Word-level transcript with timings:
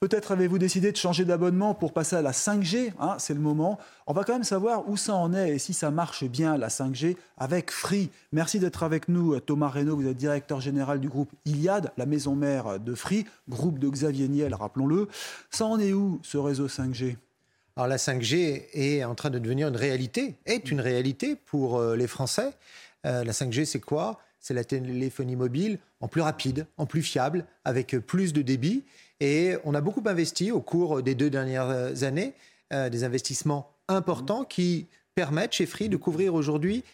Peut-être 0.00 0.30
avez-vous 0.30 0.58
décidé 0.58 0.92
de 0.92 0.96
changer 0.96 1.24
d'abonnement 1.24 1.74
pour 1.74 1.92
passer 1.92 2.14
à 2.14 2.22
la 2.22 2.30
5G, 2.30 2.92
hein, 3.00 3.16
c'est 3.18 3.34
le 3.34 3.40
moment. 3.40 3.80
On 4.06 4.12
va 4.12 4.22
quand 4.22 4.34
même 4.34 4.44
savoir 4.44 4.88
où 4.88 4.96
ça 4.96 5.14
en 5.14 5.34
est 5.34 5.56
et 5.56 5.58
si 5.58 5.74
ça 5.74 5.90
marche 5.90 6.22
bien 6.22 6.56
la 6.56 6.68
5G 6.68 7.16
avec 7.36 7.72
Free. 7.72 8.08
Merci 8.30 8.60
d'être 8.60 8.84
avec 8.84 9.08
nous 9.08 9.40
Thomas 9.40 9.66
Reynaud, 9.66 9.96
vous 9.96 10.06
êtes 10.06 10.16
directeur 10.16 10.60
général 10.60 11.00
du 11.00 11.08
groupe 11.08 11.32
Iliad, 11.46 11.90
la 11.96 12.06
maison 12.06 12.36
mère 12.36 12.78
de 12.78 12.94
Free, 12.94 13.26
groupe 13.48 13.80
de 13.80 13.88
Xavier 13.88 14.28
Niel, 14.28 14.54
rappelons-le. 14.54 15.08
Ça 15.50 15.64
en 15.64 15.80
est 15.80 15.92
où 15.92 16.20
ce 16.22 16.38
réseau 16.38 16.68
5G 16.68 17.16
alors 17.76 17.86
la 17.86 17.96
5G 17.96 18.64
est 18.72 19.04
en 19.04 19.14
train 19.14 19.30
de 19.30 19.38
devenir 19.38 19.68
une 19.68 19.76
réalité, 19.76 20.34
est 20.46 20.72
une 20.72 20.80
réalité 20.80 21.36
pour 21.36 21.78
euh, 21.78 21.94
les 21.94 22.08
Français. 22.08 22.50
Euh, 23.06 23.22
la 23.22 23.30
5G, 23.30 23.66
c'est 23.66 23.78
quoi? 23.78 24.18
C'est 24.40 24.54
la 24.54 24.64
téléphonie 24.64 25.36
mobile 25.36 25.78
en 26.00 26.08
plus 26.08 26.20
rapide, 26.20 26.66
en 26.76 26.86
plus 26.86 27.02
fiable, 27.02 27.44
avec 27.64 27.98
plus 27.98 28.32
de 28.32 28.42
débit. 28.42 28.84
Et 29.20 29.56
on 29.64 29.74
a 29.74 29.80
beaucoup 29.80 30.02
investi 30.06 30.52
au 30.52 30.60
cours 30.60 31.02
des 31.02 31.14
deux 31.14 31.30
dernières 31.30 32.02
années, 32.04 32.34
euh, 32.72 32.88
des 32.88 33.04
investissements 33.04 33.72
importants 33.88 34.44
qui 34.44 34.86
permettent 35.14 35.54
chez 35.54 35.66
Free 35.66 35.88
de 35.88 35.96
couvrir 35.96 36.34
aujourd'hui 36.34 36.84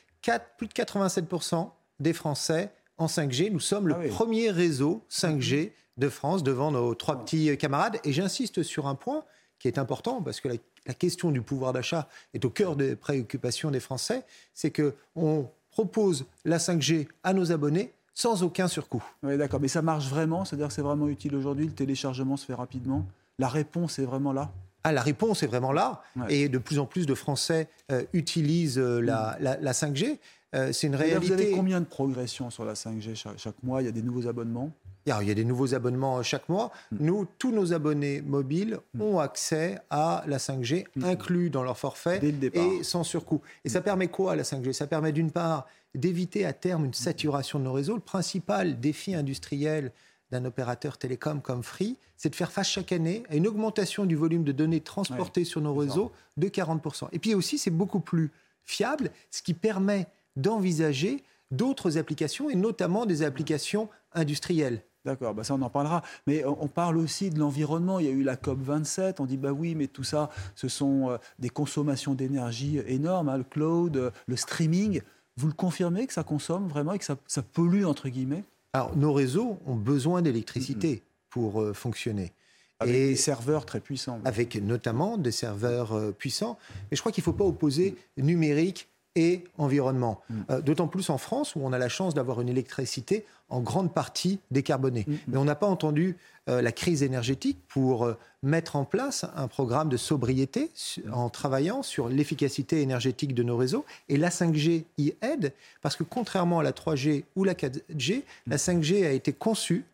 plus 0.57 0.67
de 0.67 0.73
87% 0.73 1.71
des 2.01 2.13
Français 2.13 2.71
en 2.97 3.07
5G. 3.07 3.51
Nous 3.51 3.61
sommes 3.61 3.89
le 3.89 3.95
ah 3.95 4.09
premier 4.09 4.51
réseau 4.51 5.05
5G 5.11 5.73
de 5.97 6.09
France 6.09 6.43
devant 6.43 6.71
nos 6.71 6.95
trois 6.95 7.23
petits 7.25 7.57
camarades. 7.59 7.99
Et 8.05 8.13
j'insiste 8.13 8.63
sur 8.63 8.87
un 8.87 8.95
point 8.95 9.25
qui 9.59 9.69
est 9.69 9.79
important 9.79 10.23
parce 10.23 10.41
que 10.41 10.49
la, 10.49 10.95
question 10.95 11.31
du 11.31 11.41
pouvoir 11.41 11.73
d'achat 11.73 12.09
est 12.35 12.45
au 12.45 12.51
cœur 12.51 12.77
des 12.77 12.95
préoccupations 12.95 13.71
des 13.71 13.81
Français. 13.81 14.23
C'est 14.53 14.71
que 14.71 14.95
on 15.17 15.49
propose 15.75 16.25
la 16.45 16.59
5G 16.59 17.09
à 17.25 17.35
nos 17.35 17.51
abonnés 17.51 17.93
sans 18.15 18.45
aucun 18.45 18.69
surcoût. 18.69 19.03
Oui, 19.25 19.37
d'accord. 19.37 19.61
Mais 19.61 19.69
ça 19.69 19.83
marche 19.83 20.07
vraiment 20.07 20.45
C'est-à-dire 20.45 20.69
que 20.69 20.73
c'est 20.73 20.83
vraiment 20.83 21.09
utile 21.09 21.35
aujourd'hui 21.35 21.67
Le 21.67 21.73
téléchargement 21.73 22.37
se 22.37 22.47
fait 22.47 22.55
rapidement 22.55 23.05
La 23.41 23.49
réponse 23.49 23.99
est 23.99 24.05
vraiment 24.05 24.33
là 24.33 24.53
ah, 24.87 24.93
la 24.93 25.01
réponse 25.01 25.43
est 25.43 25.47
vraiment 25.47 25.73
là. 25.73 26.03
Et 26.29 26.51
de 26.51 26.59
plus 26.59 26.79
en 26.79 26.85
plus 26.85 27.07
de 27.07 27.15
Français 27.15 27.69
euh, 27.91 28.05
utilisent 28.13 28.79
euh, 28.79 29.01
la, 29.01 29.73
5G. 29.73 30.19
Euh, 30.55 30.73
c'est 30.73 30.89
une 30.89 30.95
réalité. 30.95 31.27
Vous 31.27 31.33
avez 31.33 31.51
combien 31.53 31.81
de 31.81 31.87
progression 31.87 32.51
sur 32.51 32.67
la 32.67 32.75
5G 32.75 33.15
chaque, 33.15 33.63
mois? 33.63 33.81
Il 33.81 33.87
y 33.87 33.89
a 33.89 33.93
des 33.93 34.03
nouveaux 34.03 34.29
abonnements? 34.29 34.71
Il 35.07 35.29
y 35.29 35.31
a 35.31 35.35
des 35.35 35.45
nouveaux 35.45 35.75
abonnements 35.75 36.23
chaque 36.23 36.49
mois. 36.49 36.73
Hmm. 36.93 36.97
Nous, 37.01 37.27
tous 37.39 37.53
nos 37.53 37.73
abonnés 37.73 38.23
mobiles 38.23 38.79
hmm. 38.95 39.03
ont 39.03 39.19
accès 39.19 39.79
à 39.91 40.25
la 40.27 40.39
5G 40.39 40.87
hmm. 40.97 41.05
inclus 41.05 41.51
dans 41.51 41.63
leur 41.63 41.79
forfait 41.79 42.21
et 42.53 42.83
sans 42.83 43.05
surcoût. 43.05 43.41
Et 43.65 43.69
ça 43.69 43.81
permet 43.81 44.09
quoi 44.09 44.37
la 44.37 44.43
5G 44.43 44.73
Ça 44.73 44.87
permet 44.87 45.13
d'une 45.13 45.31
part 45.31 45.67
d'éviter 45.95 46.45
à 46.45 46.53
terme 46.53 46.85
une 46.87 46.95
saturation 46.95 47.59
de 47.59 47.65
nos 47.65 47.73
réseaux. 47.73 47.95
Le 47.95 48.01
principal 48.01 48.81
défi 48.81 49.15
industriel 49.15 49.93
d'un 50.31 50.45
opérateur 50.45 50.99
télécom 50.99 51.41
comme 51.41 51.63
Free, 51.63 51.97
c'est 52.17 52.31
de 52.31 52.35
faire 52.35 52.51
face 52.51 52.69
chaque 52.69 52.93
année 52.93 53.23
à 53.29 53.37
une 53.37 53.47
augmentation 53.47 54.05
du 54.05 54.17
volume 54.17 54.43
de 54.43 54.53
données 54.53 54.81
transportées 54.81 55.45
sur 55.45 55.61
nos 55.61 55.75
réseaux 55.75 56.11
de 56.37 56.49
40%. 56.49 57.09
Et 57.13 57.19
puis 57.19 57.35
aussi, 57.35 57.59
c'est 57.59 57.71
beaucoup 57.71 58.01
plus 58.01 58.33
fiable, 58.65 59.11
ce 59.31 59.43
qui 59.43 59.55
permet 59.55 60.07
d'envisager 60.37 61.23
d'autres 61.51 61.99
applications, 61.99 62.51
et 62.51 62.57
notamment 62.57 63.07
des 63.07 63.23
applications 63.23 63.89
industrielles. 64.13 64.83
D'accord, 65.05 65.35
bah 65.35 65.45
ça 65.45 65.55
on 65.55 65.63
en 65.63 65.71
parlera. 65.71 66.03
Mais 66.27 66.45
on 66.47 66.67
parle 66.67 66.97
aussi 66.97 67.31
de 67.31 67.39
l'environnement. 67.39 67.99
Il 67.99 68.07
y 68.07 68.09
a 68.09 68.13
eu 68.13 68.23
la 68.23 68.37
COP 68.37 68.61
27. 68.63 69.21
On 69.21 69.27
dit 69.27 69.37
bah 69.37 69.53
oui, 69.53 69.75
mais 69.75 69.87
tout 69.87 70.05
ça, 70.05 70.31
ce 70.55 70.69
sont 70.69 71.11
euh, 71.11 71.19
des 71.39 71.51
consommations 71.51 72.15
d'énergie 72.15 72.81
énormes, 72.87 73.29
hein, 73.29 73.37
le 73.37 73.45
cloud, 73.45 73.97
euh, 73.97 74.11
le 74.27 74.37
streaming. 74.37 75.03
Vous 75.37 75.49
le 75.49 75.53
confirmez 75.53 76.07
que 76.07 76.13
ça 76.13 76.23
consomme 76.23 76.69
vraiment 76.69 76.93
et 76.93 76.99
que 76.99 77.05
ça, 77.05 77.43
pollue, 77.43 77.85
entre 77.85 78.09
guillemets? 78.09 78.45
Alors, 78.73 78.97
nos 78.97 79.13
réseaux 79.13 79.59
ont 79.67 79.77
besoin 79.77 80.23
d'électricité 80.23 81.03
pour 81.29 81.61
euh, 81.61 81.73
fonctionner. 81.73 82.33
Avec 82.81 82.95
et 82.95 83.07
des 83.09 83.17
serveurs 83.17 83.67
très 83.67 83.81
puissants. 83.81 84.21
Avec 84.25 84.57
notamment 84.57 85.17
des 85.17 85.33
serveurs 85.33 85.93
euh, 85.93 86.13
puissants. 86.13 86.59
Mais 86.91 86.97
je 86.97 87.03
crois 87.03 87.13
qu'il 87.13 87.23
ne 87.23 87.27
faut 87.27 87.33
pas 87.33 87.45
opposer 87.45 87.97
numérique 88.17 88.89
et 89.17 89.45
environnement. 89.59 90.21
Mm. 90.29 90.41
Euh, 90.51 90.61
d'autant 90.61 90.89
plus 90.89 91.11
en 91.11 91.19
France 91.19 91.55
où 91.55 91.61
on 91.63 91.73
a 91.73 91.79
la 91.79 91.89
chance 91.89 92.15
d'avoir 92.15 92.41
une 92.41 92.49
électricité 92.49 93.25
en 93.55 93.61
grande 93.61 93.95
partie 93.95 94.41
décarbonée. 94.51 95.05
Mm, 95.07 95.13
mm. 95.13 95.19
Mais 95.29 95.37
on 95.39 95.45
n'a 95.45 95.55
pas 95.55 95.67
entendu 95.67 96.17
euh, 96.49 96.61
la 96.61 96.73
crise 96.73 97.03
énergétique 97.03 97.59
pour 97.69 98.05
euh, 98.05 98.19
mettre 98.43 98.77
en 98.77 98.85
place 98.85 99.25
un 99.37 99.49
programme 99.49 99.89
de 99.89 99.97
sobriété 99.97 100.71
en 101.13 101.31
travaillant 101.31 101.83
sur 101.83 102.09
l'efficacité 102.09 102.83
énergétique 102.83 103.35
de 103.35 103.43
nos 103.43 103.57
réseaux. 103.57 103.85
Et 104.09 104.17
la 104.17 104.29
5G 104.29 104.85
y 104.99 105.15
aide 105.23 105.53
parce 105.83 105.97
que 105.97 106.03
contrairement 106.03 106.59
à 106.59 106.63
la 106.63 106.73
3G 106.73 107.25
ou 107.37 107.45
la 107.45 107.55
4G, 107.55 108.25
la 108.47 108.57
5G 108.57 109.07
a 109.07 109.13
été 109.13 109.33
conçue 109.33 109.85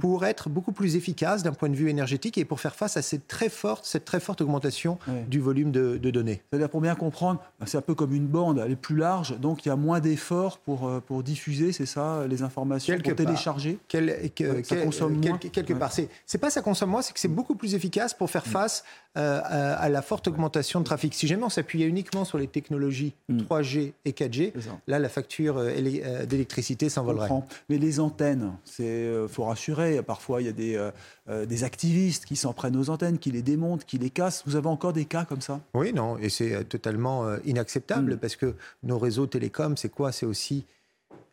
pour 0.00 0.24
être 0.24 0.48
beaucoup 0.48 0.72
plus 0.72 0.96
efficace 0.96 1.42
d'un 1.42 1.52
point 1.52 1.68
de 1.68 1.76
vue 1.76 1.88
énergétique 1.88 2.36
et 2.38 2.44
pour 2.44 2.60
faire 2.60 2.74
face 2.74 2.96
à 2.96 3.02
cette 3.02 3.26
très 3.26 3.48
forte, 3.48 3.86
cette 3.86 4.04
très 4.04 4.20
forte 4.20 4.40
augmentation 4.40 4.98
du 5.28 5.40
volume 5.40 5.72
de, 5.72 5.96
données. 5.98 6.42
C'est-à-dire, 6.50 6.68
pour 6.68 6.80
bien 6.80 6.94
comprendre, 6.94 7.40
c'est 7.64 7.78
un 7.78 7.82
peu 7.82 7.94
comme 7.94 8.12
une 8.12 8.26
bande, 8.26 8.60
elle 8.64 8.72
est 8.72 8.76
plus 8.76 8.96
large, 8.96 9.38
donc 9.38 9.64
il 9.64 9.68
y 9.68 9.72
a 9.72 9.76
moins 9.76 10.00
d'efforts 10.00 10.58
pour, 10.58 10.86
euh, 10.86 11.00
pour 11.00 11.22
diffuser, 11.22 11.72
c'est 11.72 11.86
ça, 11.86 12.26
les 12.28 12.42
informations, 12.42 12.94
quelque 12.94 13.10
pour 13.10 13.16
télécharger 13.16 13.78
Ça 14.64 14.76
consomme 14.76 15.14
moins 15.14 15.38
Quelque 15.38 15.72
part. 15.72 15.92
C'est 15.92 16.38
pas 16.38 16.50
ça 16.50 16.60
consomme 16.60 16.90
moins, 16.90 17.02
c'est 17.02 17.12
que 17.12 17.20
c'est 17.20 17.28
beaucoup 17.28 17.54
plus 17.54 17.74
efficace 17.74 18.14
pour 18.14 18.30
faire 18.30 18.46
mm. 18.46 18.50
face 18.50 18.84
euh, 19.18 19.40
à, 19.44 19.88
la 19.88 20.02
forte 20.02 20.28
augmentation 20.28 20.80
de 20.80 20.84
trafic. 20.84 21.14
Si 21.14 21.26
jamais 21.26 21.44
on 21.44 21.50
s'appuyait 21.50 21.86
uniquement 21.86 22.24
sur 22.24 22.38
les 22.38 22.46
technologies 22.46 23.14
3G 23.30 23.88
mm. 23.88 23.92
et 24.06 24.12
4G, 24.12 24.52
là, 24.86 24.98
la 24.98 25.08
facture 25.08 25.58
euh, 25.58 26.24
d'électricité 26.26 26.88
s'envolerait. 26.88 27.28
Mais 27.68 27.78
les 27.78 28.00
antennes, 28.00 28.52
il 28.78 29.26
faut 29.28 29.44
rassurer 29.44 29.62
Parfois, 30.06 30.42
il 30.42 30.46
y 30.46 30.48
a 30.48 30.52
des, 30.52 30.76
euh, 30.76 30.90
euh, 31.28 31.46
des 31.46 31.64
activistes 31.64 32.24
qui 32.24 32.36
s'en 32.36 32.52
prennent 32.52 32.76
aux 32.76 32.90
antennes, 32.90 33.18
qui 33.18 33.30
les 33.30 33.42
démontent, 33.42 33.84
qui 33.84 33.98
les 33.98 34.10
cassent. 34.10 34.42
Vous 34.46 34.56
avez 34.56 34.68
encore 34.68 34.92
des 34.92 35.04
cas 35.04 35.24
comme 35.24 35.40
ça? 35.40 35.60
Oui, 35.74 35.92
non, 35.92 36.18
et 36.18 36.28
c'est 36.28 36.54
euh, 36.54 36.62
totalement 36.62 37.36
inacceptable 37.44 38.14
mm. 38.14 38.18
parce 38.18 38.36
que 38.36 38.54
nos 38.82 38.98
réseaux 38.98 39.26
télécoms, 39.26 39.76
c'est 39.76 39.88
quoi? 39.88 40.12
C'est 40.12 40.26
aussi 40.26 40.64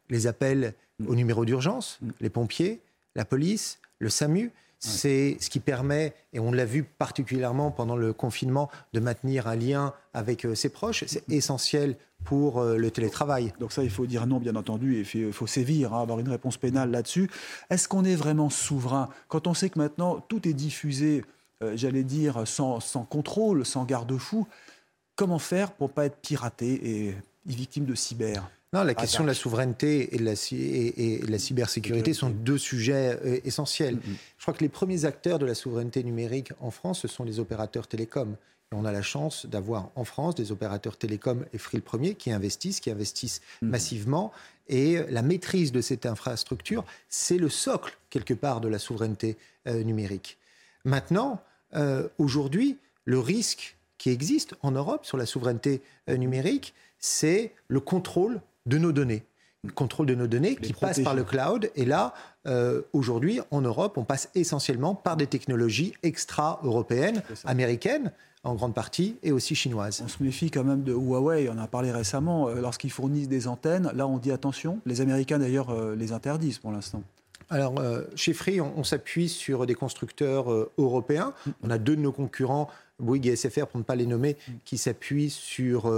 les 0.09 0.27
appels 0.27 0.73
au 1.07 1.15
numéro 1.15 1.45
d'urgence, 1.45 1.99
mm. 2.01 2.09
les 2.21 2.29
pompiers, 2.29 2.79
la 3.15 3.25
police, 3.25 3.79
le 3.99 4.09
SAMU. 4.09 4.51
C'est 4.79 5.37
ce 5.41 5.49
qui 5.49 5.59
permet, 5.59 6.13
et 6.31 6.39
on 6.39 6.51
l'a 6.51 6.65
vu 6.65 6.83
particulièrement 6.83 7.69
pendant 7.69 7.97
le 7.97 8.13
confinement, 8.13 8.69
de 8.93 8.99
maintenir 8.99 9.47
un 9.47 9.55
lien 9.55 9.93
avec 10.13 10.47
ses 10.55 10.69
proches. 10.69 11.03
C'est 11.05 11.27
essentiel 11.29 11.97
pour 12.23 12.59
euh, 12.59 12.77
le 12.77 12.91
télétravail. 12.91 13.53
Donc 13.59 13.71
ça, 13.71 13.83
il 13.83 13.89
faut 13.89 14.05
dire 14.05 14.27
non, 14.27 14.39
bien 14.39 14.55
entendu, 14.55 14.97
et 14.97 15.05
il 15.13 15.33
faut 15.33 15.47
sévir, 15.47 15.93
hein, 15.93 16.01
avoir 16.01 16.19
une 16.19 16.29
réponse 16.29 16.57
pénale 16.57 16.91
là-dessus. 16.91 17.29
Est-ce 17.69 17.87
qu'on 17.87 18.05
est 18.05 18.15
vraiment 18.15 18.49
souverain? 18.49 19.09
Quand 19.27 19.47
on 19.47 19.53
sait 19.53 19.69
que 19.69 19.79
maintenant 19.79 20.23
tout 20.27 20.47
est 20.47 20.53
diffusé, 20.53 21.23
euh, 21.61 21.73
j'allais 21.75 22.03
dire, 22.03 22.47
sans, 22.47 22.79
contrôle, 23.09 23.65
sans 23.65 23.85
garde-fou 23.85 24.47
Comment 25.19 25.39
faire 25.39 25.73
pour 25.73 25.89
ne 25.89 25.93
pas 25.93 26.05
être 26.05 26.15
piraté 26.21 27.07
et 27.09 27.15
victime 27.45 27.83
de 27.83 27.93
cyber? 27.93 28.49
Non, 28.73 28.83
la 28.83 28.93
question 28.93 29.23
de 29.23 29.27
la 29.27 29.33
souveraineté 29.33 30.15
et 30.15 30.19
de 30.19 30.25
la, 30.25 30.33
et, 30.51 31.21
la 31.27 31.39
cybersécurité 31.39 32.13
sont 32.13 32.29
deux 32.29 32.57
sujets 32.57 33.19
euh, 33.25 33.39
essentiels. 33.43 33.95
Mm-hmm. 33.95 34.15
Je 34.37 34.41
crois 34.43 34.53
que 34.53 34.63
les 34.63 34.69
premiers 34.69 35.05
acteurs 35.05 35.39
de 35.39 35.45
la 35.45 35.55
souveraineté 35.55 36.03
numérique 36.03 36.51
en 36.59 36.69
France, 36.69 36.99
ce 36.99 37.07
sont 37.07 37.23
les 37.23 37.39
opérateurs 37.39 37.87
télécoms 37.87 38.35
on 38.71 38.85
a 38.85 38.91
la 38.91 39.01
chance 39.01 39.45
d'avoir 39.45 39.89
en 39.95 40.03
France 40.03 40.35
des 40.35 40.51
opérateurs 40.51 40.97
télécoms 40.97 41.45
et 41.53 41.57
Free 41.57 41.77
le 41.77 41.83
premier 41.83 42.13
qui 42.15 42.31
investissent, 42.31 42.79
qui 42.79 42.91
investissent 42.91 43.41
mhm. 43.61 43.69
massivement. 43.69 44.31
Et 44.67 44.99
la 45.09 45.23
maîtrise 45.23 45.71
de 45.71 45.81
cette 45.81 46.05
infrastructure, 46.05 46.85
c'est 47.09 47.37
le 47.37 47.49
socle, 47.49 47.97
quelque 48.11 48.35
part, 48.35 48.61
de 48.61 48.67
la 48.67 48.77
souveraineté 48.77 49.37
euh, 49.67 49.83
numérique. 49.83 50.37
Maintenant, 50.85 51.41
euh, 51.75 52.07
aujourd'hui, 52.19 52.77
le 53.05 53.19
risque 53.19 53.75
qui 53.97 54.11
existe 54.11 54.53
en 54.61 54.71
Europe 54.71 55.05
sur 55.05 55.17
la 55.17 55.25
souveraineté 55.25 55.81
euh, 56.09 56.17
numérique, 56.17 56.75
c'est 56.99 57.53
le 57.67 57.79
contrôle 57.79 58.41
de 58.65 58.77
nos 58.77 58.91
données. 58.91 59.23
Le 59.63 59.71
contrôle 59.71 60.05
de 60.05 60.15
nos 60.15 60.27
données 60.27 60.55
qui 60.55 60.71
passe 60.71 61.01
par 61.01 61.13
le 61.13 61.25
cloud. 61.25 61.69
Et 61.75 61.83
là, 61.83 62.13
aujourd'hui, 62.93 63.41
en 63.51 63.59
Europe, 63.59 63.97
on 63.97 64.05
passe 64.05 64.29
essentiellement 64.33 64.95
par 64.95 65.17
des 65.17 65.27
technologies 65.27 65.93
extra-européennes, 66.01 67.21
américaines, 67.43 68.13
en 68.43 68.55
grande 68.55 68.73
partie, 68.73 69.17
et 69.23 69.31
aussi 69.31 69.55
chinoise. 69.55 70.01
On 70.03 70.07
se 70.07 70.23
méfie 70.23 70.49
quand 70.49 70.63
même 70.63 70.83
de 70.83 70.93
Huawei, 70.93 71.49
on 71.49 71.53
en 71.53 71.59
a 71.59 71.67
parlé 71.67 71.91
récemment, 71.91 72.47
euh, 72.47 72.61
lorsqu'ils 72.61 72.91
fournissent 72.91 73.27
des 73.27 73.47
antennes, 73.47 73.91
là 73.93 74.07
on 74.07 74.17
dit 74.17 74.31
attention, 74.31 74.79
les 74.85 75.01
Américains 75.01 75.39
d'ailleurs 75.39 75.71
euh, 75.71 75.95
les 75.95 76.13
interdisent 76.13 76.59
pour 76.59 76.71
l'instant. 76.71 77.03
alors, 77.49 77.75
chez 78.15 78.33
Free, 78.33 78.61
on, 78.61 78.83
s'appuie 78.83 79.27
sur 79.27 79.65
des 79.65 79.75
constructeurs 79.75 80.69
européens. 80.77 81.33
Mm. 81.45 81.51
On 81.63 81.69
a 81.69 81.77
deux 81.77 81.95
de 81.95 82.01
nos 82.01 82.11
concurrents, 82.11 82.69
Bouygues 82.99 83.27
et 83.27 83.35
SFR, 83.35 83.67
pour 83.67 83.79
ne 83.79 83.83
pas 83.83 83.95
les 83.95 84.05
nommer, 84.05 84.37
mm. 84.47 84.51
qui 84.65 84.77
s'appuient 84.77 85.29
sur, 85.29 85.91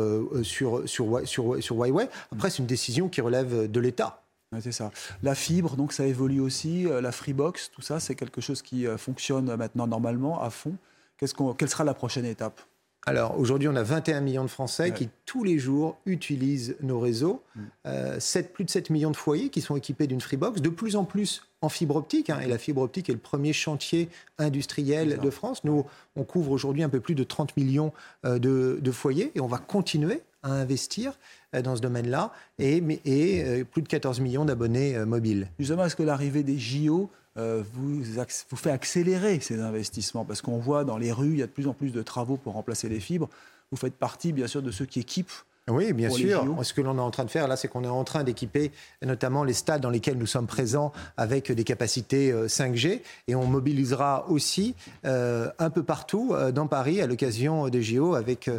sur, 0.44 0.88
sur, 0.88 1.28
sur, 1.28 1.64
sur 1.64 1.76
Huawei. 1.76 2.10
Après, 2.32 2.50
c'est 2.50 2.60
une 2.60 2.66
décision 2.66 3.10
qui 3.10 3.22
relève 3.22 3.70
de 3.70 3.80
l'État. 3.80 4.24
c'est 4.60 4.72
ça. 4.72 4.92
La 5.24 5.36
fibre, 5.36 5.76
donc 5.76 5.94
ça 5.94 6.06
évolue 6.06 6.40
aussi. 6.40 6.84
La 6.84 7.12
Freebox, 7.12 7.72
tout 7.72 7.82
ça, 7.82 8.00
c'est 8.00 8.16
quelque 8.16 8.42
chose 8.42 8.62
qui 8.62 8.86
fonctionne 8.98 9.56
maintenant 9.56 9.88
normalement 9.88 10.42
à 10.42 10.50
fond. 10.50 10.76
quelle 11.18 11.70
sera 11.70 11.84
la 11.84 11.94
prochaine 11.94 12.26
étape? 12.26 12.62
Alors 13.08 13.40
aujourd'hui, 13.40 13.68
on 13.68 13.76
a 13.76 13.84
21 13.84 14.22
millions 14.22 14.44
de 14.44 14.50
Français 14.50 14.94
qui 14.94 15.10
tous 15.26 15.44
les 15.44 15.58
jours 15.58 15.98
utilisent 16.06 16.76
nos 16.82 17.00
réseaux. 17.00 17.44
7, 17.56 17.64
mm. 17.64 17.70
euh, 17.88 18.44
plus 18.54 18.66
de 18.66 18.70
7 18.70 18.90
millions 18.92 19.12
de 19.12 19.18
foyers 19.18 19.50
qui 19.50 19.62
sont 19.62 19.76
équipés 19.76 20.08
d'une 20.08 20.22
Freebox, 20.22 20.62
de 20.62 20.70
plus 20.70 20.96
en 20.96 21.04
plus 21.04 21.44
en 21.62 21.70
fibre 21.70 21.96
optique. 21.96 22.30
Hein, 22.30 22.40
et 22.42 22.48
la 22.48 22.58
fibre 22.58 22.82
optique 22.82 23.10
est 23.10 23.14
le 23.14 23.20
premier 23.20 23.54
chantier 23.54 24.10
industriel 24.38 25.20
de 25.20 25.30
France. 25.30 25.64
Nous, 25.64 25.86
on 26.16 26.24
couvre 26.24 26.52
aujourd'hui 26.52 26.84
un 26.84 26.90
peu 26.90 27.00
plus 27.00 27.16
de 27.16 27.24
30 27.24 27.56
millions 27.58 27.94
euh, 28.26 28.40
de, 28.40 28.92
foyers 28.92 29.32
et 29.36 29.40
on 29.40 29.48
va 29.48 29.58
continuer 29.58 30.22
à 30.44 30.52
investir 30.52 31.18
euh, 31.56 31.62
dans 31.62 31.76
ce 31.76 31.82
domaine-là 31.82 32.32
et, 32.60 32.84
et 33.06 33.64
plus 33.64 33.82
de 33.82 33.88
14 33.88 34.20
millions 34.20 34.46
d'abonnés 34.46 34.98
mobiles. 35.06 35.48
Justement, 35.60 35.86
est-ce 35.86 35.96
que 35.96 36.04
l'arrivée 36.04 36.44
des 36.44 36.58
JO 36.58 37.10
euh, 37.38 37.64
vous, 37.74 38.02
vous 38.04 38.58
fait 38.58 38.72
accélérer 38.72 39.40
ces 39.40 39.60
investissements? 39.62 40.26
Parce 40.26 40.42
qu'on 40.42 40.58
voit 40.58 40.84
dans 40.84 40.98
les 40.98 41.12
rues, 41.12 41.32
il 41.32 41.40
y 41.40 41.44
a 41.44 41.48
de 41.48 41.52
plus 41.52 41.68
en 41.68 41.74
plus 41.74 41.92
de 41.92 42.02
travaux 42.02 42.38
pour 42.38 42.54
remplacer 42.54 42.90
les 42.90 43.00
fibres. 43.00 43.30
Vous 43.72 43.78
faites 43.78 43.96
partie, 43.96 44.34
bien 44.34 44.48
sûr, 44.48 44.62
de 44.62 44.72
ceux 44.72 44.86
qui 44.86 45.00
équipent 45.00 45.32
oui, 45.70 45.94
bien 45.94 46.10
sûr. 46.10 46.46
Ce 46.64 46.74
que 46.74 46.82
l'on 46.82 46.98
est 46.98 47.02
en 47.02 47.12
train 47.12 47.26
de 47.26 47.30
faire 47.30 47.48
là, 47.48 47.56
c'est 47.56 47.68
qu'on 47.68 47.84
est 47.84 47.88
en 47.88 48.04
train 48.04 48.24
d'équiper 48.24 48.72
notamment 49.02 49.44
les 49.44 49.54
stades 49.54 49.82
dans 49.82 49.90
lesquels 49.90 50.18
nous 50.18 50.26
sommes 50.26 50.48
présents 50.48 50.92
avec 51.18 51.52
des 51.52 51.64
capacités 51.64 52.32
5G 52.34 52.88
euh, 52.88 52.98
et 53.28 53.36
on 53.36 53.46
mobilisera 53.46 54.26
aussi 54.30 54.76
euh, 55.06 55.50
un 55.60 55.70
peu 55.70 55.84
partout 55.84 56.36
dans 56.54 56.68
Paris 56.68 57.02
à 57.02 57.08
l'occasion 57.08 57.70
des 57.70 57.84
JO 57.84 58.16
avec 58.16 58.50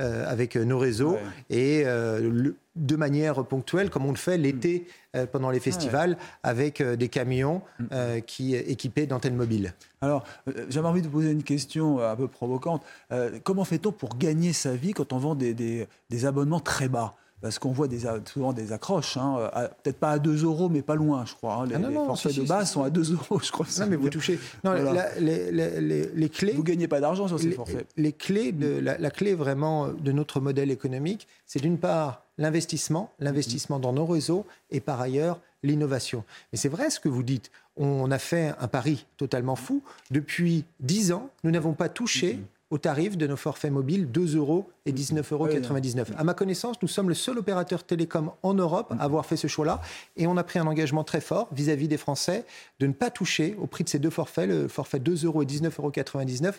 euh, 0.00 0.24
avec 0.26 0.56
nos 0.56 0.78
réseaux 0.78 1.18
et 1.50 1.82
euh, 1.84 2.52
de 2.74 2.96
manière 2.96 3.44
ponctuelle, 3.44 3.90
comme 3.90 4.06
on 4.06 4.12
le 4.12 4.16
fait 4.16 4.38
l'été 4.38 4.86
euh, 5.14 5.26
pendant 5.26 5.50
les 5.50 5.60
festivals, 5.60 6.16
avec 6.42 6.82
des 6.82 7.08
camions 7.08 7.60
mm. 7.78 8.20
qui 8.26 8.54
équipés 8.54 9.06
d'antennes 9.06 9.36
mobiles. 9.36 9.74
Alors, 10.00 10.24
j'avais 10.70 10.88
envie 10.88 11.02
de 11.02 11.08
vous 11.08 11.12
poser 11.12 11.30
une 11.30 11.42
question 11.42 12.00
un 12.00 12.16
peu 12.16 12.28
provocante. 12.28 12.82
comment 13.44 13.64
fait-on 13.64 13.92
pour 13.92 14.16
gagner 14.16 14.52
sa 14.52 14.74
vie 14.74 14.92
quand 14.92 15.12
on 15.12 15.18
vend 15.18 15.34
des 15.34 15.86
abonnements 16.24 16.60
très 16.60 16.88
bas? 16.88 17.14
Parce 17.40 17.58
qu'on 17.58 17.72
voit 17.72 17.88
des, 17.88 18.00
souvent 18.26 18.52
des 18.52 18.72
accroches, 18.72 19.16
hein, 19.16 19.50
peut-être 19.82 19.98
pas 19.98 20.10
à 20.12 20.18
2 20.18 20.44
euros, 20.44 20.68
mais 20.68 20.82
pas 20.82 20.94
loin, 20.94 21.24
je 21.24 21.34
crois. 21.34 21.54
Hein. 21.54 21.66
Les, 21.66 21.74
ah 21.74 22.04
forfaits 22.06 22.36
de 22.36 22.42
base 22.42 22.70
sont 22.70 22.82
à 22.82 22.90
2 22.90 23.12
euros, 23.12 23.40
je 23.42 23.50
crois. 23.50 23.66
Non, 23.78 23.86
mais 23.86 23.96
vous 23.96 24.10
touchez. 24.10 24.38
Non, 24.64 24.74
les, 25.18 26.08
les, 26.14 26.28
clés. 26.28 26.52
Vous 26.52 26.62
gagnez 26.62 26.88
pas 26.88 27.00
d'argent 27.00 27.28
sur 27.28 27.40
ces 27.40 27.52
forfaits. 27.52 27.86
Les 27.96 28.12
clés, 28.12 28.52
de, 28.52 28.78
la, 28.78 29.10
clé 29.10 29.34
vraiment 29.34 29.88
de 29.88 30.12
notre 30.12 30.40
modèle 30.40 30.70
économique, 30.70 31.26
c'est 31.46 31.60
d'une 31.60 31.78
part 31.78 32.24
l'investissement, 32.38 33.12
l'investissement 33.18 33.78
dans 33.78 33.92
nos 33.92 34.06
réseaux, 34.06 34.46
et 34.70 34.80
par 34.80 35.00
ailleurs 35.00 35.40
l'innovation. 35.62 36.24
Mais 36.52 36.58
c'est 36.58 36.68
vrai 36.68 36.90
ce 36.90 37.00
que 37.00 37.08
vous 37.08 37.22
dites. 37.22 37.50
On 37.76 38.10
a 38.10 38.18
fait 38.18 38.54
un 38.58 38.68
pari 38.68 39.06
totalement 39.16 39.56
fou. 39.56 39.82
Depuis 40.10 40.64
10 40.80 41.12
ans, 41.12 41.30
nous 41.44 41.50
n'avons 41.50 41.72
pas 41.72 41.88
touché 41.88 42.38
au 42.70 42.78
tarif 42.78 43.18
de 43.18 43.26
nos 43.26 43.36
forfaits 43.36 43.72
mobiles 43.72 44.10
2 44.10 44.36
euros 44.36 44.70
et 44.86 44.92
19,99 44.92 45.32
euros. 45.32 45.48
À 46.16 46.24
ma 46.24 46.34
connaissance, 46.34 46.76
nous 46.82 46.88
sommes 46.88 47.08
le 47.08 47.14
seul 47.14 47.38
opérateur 47.38 47.84
télécom 47.84 48.30
en 48.42 48.54
Europe 48.54 48.94
à 48.98 49.04
avoir 49.04 49.26
fait 49.26 49.36
ce 49.36 49.48
choix-là 49.48 49.80
et 50.16 50.26
on 50.26 50.36
a 50.36 50.44
pris 50.44 50.58
un 50.58 50.66
engagement 50.66 51.04
très 51.04 51.20
fort 51.20 51.48
vis-à-vis 51.52 51.88
des 51.88 51.96
Français 51.96 52.44
de 52.78 52.86
ne 52.86 52.92
pas 52.92 53.10
toucher 53.10 53.56
au 53.60 53.66
prix 53.66 53.84
de 53.84 53.88
ces 53.88 53.98
deux 53.98 54.10
forfaits, 54.10 54.48
le 54.48 54.68
forfait 54.68 55.00
2 55.00 55.26
euros 55.26 55.42
et 55.42 55.46
19,99 55.46 56.44
euros 56.46 56.54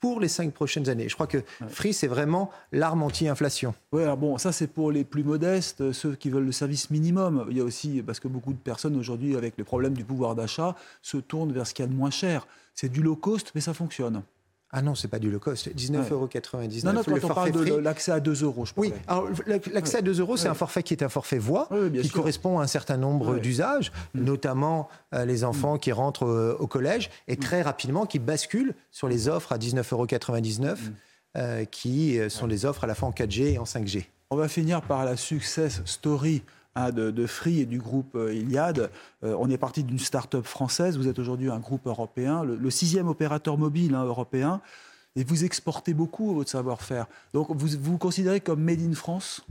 pour 0.00 0.18
les 0.18 0.26
cinq 0.26 0.52
prochaines 0.52 0.88
années. 0.88 1.08
Je 1.08 1.14
crois 1.14 1.28
que 1.28 1.44
Free, 1.68 1.94
c'est 1.94 2.08
vraiment 2.08 2.50
l'arme 2.72 3.04
anti-inflation. 3.04 3.72
Oui, 3.92 4.02
alors 4.02 4.16
bon, 4.16 4.36
ça 4.36 4.50
c'est 4.50 4.66
pour 4.66 4.90
les 4.90 5.04
plus 5.04 5.22
modestes, 5.22 5.92
ceux 5.92 6.16
qui 6.16 6.28
veulent 6.28 6.44
le 6.44 6.50
service 6.50 6.90
minimum. 6.90 7.46
Il 7.50 7.56
y 7.56 7.60
a 7.60 7.64
aussi, 7.64 8.02
parce 8.02 8.18
que 8.18 8.26
beaucoup 8.26 8.52
de 8.52 8.58
personnes 8.58 8.96
aujourd'hui, 8.96 9.36
avec 9.36 9.54
le 9.56 9.62
problème 9.62 9.94
du 9.94 10.02
pouvoir 10.02 10.34
d'achat, 10.34 10.74
se 11.02 11.18
tournent 11.18 11.52
vers 11.52 11.68
ce 11.68 11.72
qu'il 11.72 11.84
y 11.84 11.88
a 11.88 11.88
de 11.88 11.94
moins 11.94 12.10
cher. 12.10 12.48
C'est 12.74 12.88
du 12.88 13.00
low 13.00 13.14
cost, 13.14 13.52
mais 13.54 13.60
ça 13.60 13.74
fonctionne. 13.74 14.22
Ah 14.74 14.80
non, 14.80 14.94
c'est 14.94 15.08
pas 15.08 15.18
du 15.18 15.30
low 15.30 15.38
cost. 15.38 15.68
19,99 15.68 16.12
euros. 16.12 16.28
Non, 16.84 16.92
non, 16.94 17.02
quand 17.04 17.24
on 17.24 17.34
parle 17.34 17.52
de 17.52 17.74
l'accès 17.74 18.10
à 18.10 18.20
2 18.20 18.42
euros, 18.42 18.64
je 18.64 18.72
pense. 18.72 18.82
Oui, 18.82 18.92
l'accès 19.46 19.98
à 19.98 20.02
2 20.02 20.20
euros, 20.20 20.38
c'est 20.38 20.48
un 20.48 20.54
forfait 20.54 20.82
qui 20.82 20.94
est 20.94 21.02
un 21.02 21.10
forfait 21.10 21.38
voix, 21.38 21.68
qui 22.00 22.08
correspond 22.08 22.58
à 22.58 22.62
un 22.62 22.66
certain 22.66 22.96
nombre 22.96 23.38
d'usages, 23.38 23.92
mm. 24.14 24.24
notamment 24.24 24.88
euh, 25.14 25.26
les 25.26 25.44
enfants 25.44 25.76
qui 25.76 25.92
rentrent 25.92 26.26
euh, 26.26 26.56
au 26.58 26.66
collège, 26.66 27.10
et 27.28 27.34
mm. 27.34 27.40
très 27.40 27.62
rapidement 27.62 28.06
qui 28.06 28.18
basculent 28.18 28.74
sur 28.90 29.08
les 29.08 29.28
offres 29.28 29.52
à 29.52 29.58
19,99 29.58 29.92
euros, 29.92 30.06
mm. 30.06 30.76
euh, 31.36 31.64
qui 31.66 32.18
sont 32.30 32.46
des 32.46 32.64
offres 32.64 32.84
à 32.84 32.86
la 32.86 32.94
fois 32.94 33.08
en 33.08 33.12
4G 33.12 33.52
et 33.52 33.58
en 33.58 33.64
5G. 33.64 34.06
On 34.30 34.36
va 34.36 34.48
finir 34.48 34.80
par 34.80 35.04
la 35.04 35.18
success 35.18 35.82
story 35.84 36.42
Hein, 36.74 36.90
de, 36.90 37.26
Free 37.26 37.60
et 37.60 37.66
du 37.66 37.78
groupe 37.78 38.14
euh, 38.14 38.32
Iliad. 38.32 38.90
Euh, 39.24 39.36
on 39.38 39.50
est 39.50 39.58
parti 39.58 39.84
d'une 39.84 39.98
start-up 39.98 40.46
française, 40.46 40.96
vous 40.96 41.06
êtes 41.06 41.18
aujourd'hui 41.18 41.50
un 41.50 41.58
groupe 41.58 41.86
européen, 41.86 42.44
le, 42.44 42.70
sixième 42.70 43.08
opérateur 43.08 43.58
mobile 43.58 43.94
hein, 43.94 44.04
européen, 44.04 44.62
et 45.14 45.22
vous 45.22 45.44
exportez 45.44 45.92
beaucoup 45.92 46.34
votre 46.34 46.50
savoir-faire. 46.50 47.08
Donc 47.34 47.48
vous 47.50 47.68
vous 47.78 47.98
considérez 47.98 48.40
comme 48.40 48.62
Made 48.62 48.80
in 48.80 48.94
France? 48.94 49.44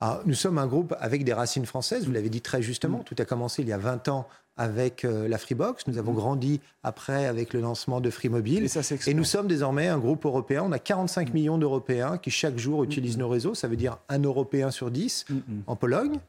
Ah, 0.00 0.22
nous 0.24 0.34
sommes 0.34 0.56
un 0.56 0.66
groupe 0.66 0.94
avec 1.00 1.22
des 1.22 1.34
racines 1.34 1.66
françaises, 1.66 2.06
vous 2.06 2.12
l'avez 2.12 2.30
dit 2.30 2.40
très 2.40 2.62
justement. 2.62 3.00
Mm. 3.00 3.04
Tout 3.04 3.16
a 3.18 3.26
commencé 3.26 3.60
il 3.60 3.68
y 3.68 3.72
a 3.74 3.78
20 3.78 4.08
ans 4.08 4.26
avec 4.56 5.04
euh, 5.04 5.28
la 5.28 5.36
Freebox. 5.36 5.86
Nous 5.86 5.98
avons 5.98 6.12
mm. 6.12 6.16
grandi 6.16 6.60
après 6.82 7.26
avec 7.26 7.52
le 7.52 7.60
lancement 7.60 8.00
de 8.00 8.08
Free 8.08 8.30
Mobile. 8.30 8.64
Et, 8.64 9.10
et, 9.10 9.14
nous 9.14 9.24
sommes 9.24 9.48
désormais 9.48 9.88
un 9.88 9.98
groupe 9.98 10.24
européen. 10.24 10.62
On 10.64 10.72
a 10.72 10.78
45 10.78 11.28
mm. 11.28 11.32
millions 11.34 11.58
d'Européens 11.58 12.16
qui 12.16 12.30
chaque 12.30 12.56
jour 12.56 12.84
utilisent 12.84 13.18
nos 13.18 13.28
réseaux. 13.28 13.54
Ça 13.54 13.68
veut 13.68 13.76
dire 13.76 13.98
un 14.08 14.20
Européen 14.20 14.70
sur 14.70 14.90
10 14.90 15.26
en 15.66 15.76
Pologne, 15.76 16.20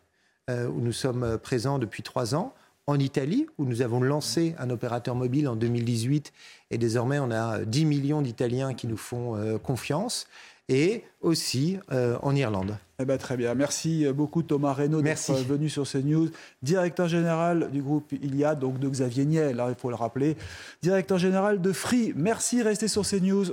où 0.49 0.81
nous 0.81 0.93
sommes 0.93 1.37
présents 1.37 1.79
depuis 1.79 2.03
trois 2.03 2.35
ans, 2.35 2.53
en 2.89 2.99
Italie, 2.99 3.45
où 3.57 3.65
nous 3.65 3.81
avons 3.81 4.01
lancé 4.01 4.55
un 4.57 4.69
opérateur 4.69 5.15
mobile 5.15 5.47
en 5.47 5.55
2018, 5.55 6.33
et 6.71 6.77
désormais 6.77 7.19
on 7.19 7.31
a 7.31 7.59
10 7.59 7.85
millions 7.85 8.21
d'Italiens 8.21 8.73
qui 8.73 8.87
nous 8.87 8.97
font 8.97 9.35
euh, 9.35 9.57
confiance, 9.59 10.27
et 10.69 11.03
aussi 11.21 11.77
euh, 11.91 12.17
en 12.21 12.35
Irlande. 12.35 12.77
Eh 12.99 13.05
ben, 13.05 13.17
très 13.17 13.37
bien. 13.37 13.55
Merci 13.55 14.05
beaucoup 14.13 14.43
Thomas 14.43 14.73
Reynaud 14.73 15.01
d'être 15.01 15.33
venu 15.43 15.69
sur 15.69 15.89
CNews. 15.89 16.29
Directeur 16.61 17.07
général 17.07 17.71
du 17.71 17.81
groupe 17.81 18.11
Iliad, 18.11 18.59
donc 18.59 18.77
de 18.79 18.89
Xavier 18.89 19.25
Niel, 19.25 19.55
là, 19.55 19.67
il 19.69 19.75
faut 19.75 19.89
le 19.89 19.95
rappeler. 19.95 20.35
Directeur 20.81 21.17
général 21.17 21.61
de 21.61 21.71
Free. 21.71 22.13
Merci, 22.15 22.61
restez 22.61 22.87
sur 22.87 23.07
CNews. 23.07 23.45